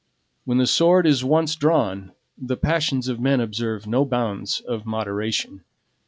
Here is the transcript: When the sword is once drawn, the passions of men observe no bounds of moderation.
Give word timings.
When 0.45 0.57
the 0.57 0.65
sword 0.65 1.05
is 1.05 1.23
once 1.23 1.55
drawn, 1.55 2.13
the 2.35 2.57
passions 2.57 3.07
of 3.07 3.19
men 3.19 3.39
observe 3.39 3.85
no 3.85 4.03
bounds 4.03 4.59
of 4.59 4.83
moderation. 4.83 5.63